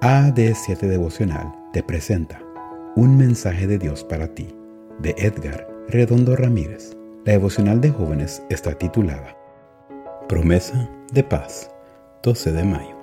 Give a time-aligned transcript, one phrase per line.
[0.00, 2.40] AD7 Devocional te presenta
[2.96, 4.48] Un mensaje de Dios para ti,
[4.98, 6.96] de Edgar Redondo Ramírez.
[7.26, 9.36] La devocional de jóvenes está titulada
[10.26, 11.70] Promesa de paz,
[12.22, 12.98] 12 de mayo.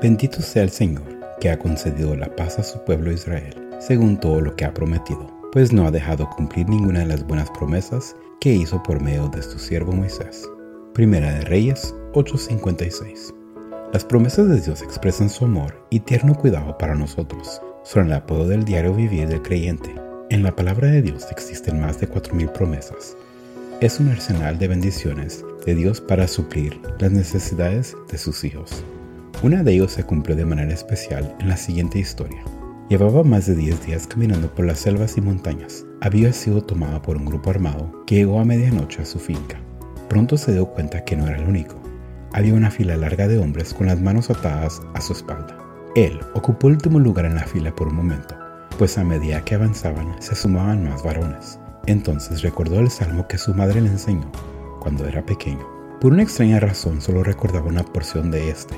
[0.00, 1.04] Bendito sea el Señor,
[1.38, 5.30] que ha concedido la paz a su pueblo Israel, según todo lo que ha prometido,
[5.52, 9.42] pues no ha dejado cumplir ninguna de las buenas promesas que hizo por medio de
[9.42, 10.48] su siervo Moisés.
[10.94, 13.35] Primera de Reyes 8:56
[13.92, 17.62] las promesas de Dios expresan su amor y tierno cuidado para nosotros.
[17.84, 19.94] Son el apodo del diario vivir del creyente.
[20.28, 23.16] En la palabra de Dios existen más de 4.000 promesas.
[23.80, 28.82] Es un arsenal de bendiciones de Dios para suplir las necesidades de sus hijos.
[29.42, 32.42] Una de ellos se cumplió de manera especial en la siguiente historia.
[32.88, 35.84] Llevaba más de 10 días caminando por las selvas y montañas.
[36.00, 39.60] Había sido tomada por un grupo armado que llegó a medianoche a su finca.
[40.08, 41.86] Pronto se dio cuenta que no era el único
[42.32, 45.56] había una fila larga de hombres con las manos atadas a su espalda.
[45.94, 48.36] Él ocupó el último lugar en la fila por un momento,
[48.78, 51.58] pues a medida que avanzaban se sumaban más varones.
[51.86, 54.30] Entonces recordó el salmo que su madre le enseñó
[54.80, 55.66] cuando era pequeño.
[56.00, 58.74] Por una extraña razón solo recordaba una porción de este.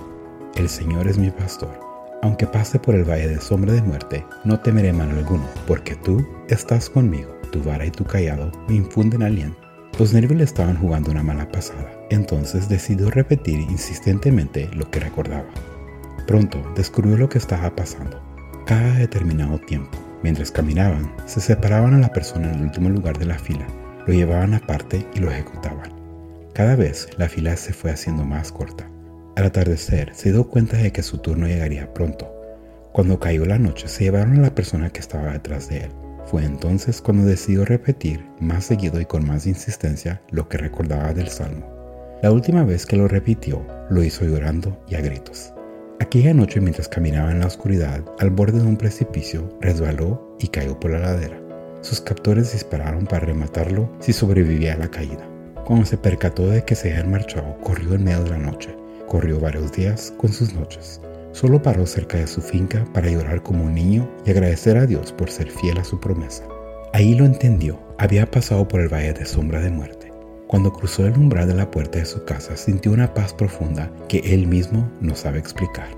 [0.55, 1.81] El Señor es mi pastor.
[2.23, 6.27] Aunque pase por el valle de sombra de muerte, no temeré mal alguno, porque tú
[6.49, 7.31] estás conmigo.
[7.53, 9.68] Tu vara y tu callado me infunden aliento.
[9.99, 15.49] Los nervios le estaban jugando una mala pasada, entonces decidió repetir insistentemente lo que recordaba.
[16.25, 18.23] Pronto descubrió lo que estaba pasando.
[18.65, 23.27] Cada determinado tiempo, mientras caminaban, se separaban a la persona en el último lugar de
[23.27, 23.67] la fila,
[24.07, 25.93] lo llevaban aparte y lo ejecutaban.
[26.55, 28.89] Cada vez la fila se fue haciendo más corta.
[29.35, 32.33] Al atardecer se dio cuenta de que su turno llegaría pronto.
[32.93, 35.91] Cuando cayó la noche se llevaron a la persona que estaba detrás de él.
[36.31, 41.29] Fue entonces cuando decidió repetir más seguido y con más insistencia lo que recordaba del
[41.29, 41.67] Salmo.
[42.23, 45.55] La última vez que lo repitió, lo hizo llorando y a gritos.
[46.01, 50.79] Aquella noche mientras caminaba en la oscuridad, al borde de un precipicio, resbaló y cayó
[50.79, 51.41] por la ladera.
[51.81, 55.27] Sus captores dispararon para rematarlo si sobrevivía a la caída.
[55.65, 58.77] Cuando se percató de que se habían marchado, corrió en medio de la noche.
[59.07, 61.01] Corrió varios días con sus noches.
[61.33, 65.13] Solo paró cerca de su finca para llorar como un niño y agradecer a Dios
[65.13, 66.45] por ser fiel a su promesa.
[66.93, 70.13] Ahí lo entendió, había pasado por el valle de sombra de muerte.
[70.47, 74.19] Cuando cruzó el umbral de la puerta de su casa sintió una paz profunda que
[74.21, 75.89] él mismo no sabe explicar.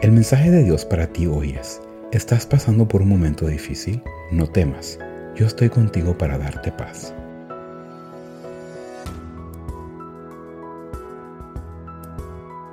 [0.00, 1.80] El mensaje de Dios para ti hoy es,
[2.12, 4.00] ¿estás pasando por un momento difícil?
[4.30, 5.00] No temas,
[5.34, 7.12] yo estoy contigo para darte paz.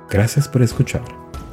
[0.08, 1.25] Gracias por escuchar.